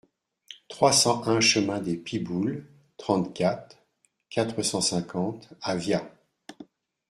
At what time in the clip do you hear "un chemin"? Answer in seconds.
1.27-1.79